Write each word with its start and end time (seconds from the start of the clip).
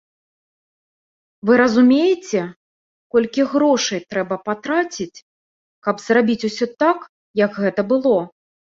Вы 1.49 1.53
разумееце, 1.61 2.41
колькі 3.17 3.41
грошай 3.53 3.99
трэба 4.15 4.35
патраціць, 4.49 5.23
каб 5.87 5.95
зрабіць 6.07 6.43
усё 6.53 6.65
так, 6.83 6.97
як 7.47 7.51
гэта 7.65 7.89
было?! 7.95 8.19